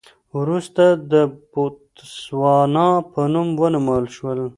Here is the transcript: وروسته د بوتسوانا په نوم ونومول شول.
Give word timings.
وروسته 0.39 0.83
د 1.11 1.13
بوتسوانا 1.51 2.87
په 3.11 3.21
نوم 3.33 3.49
ونومول 3.61 4.05
شول. 4.15 4.39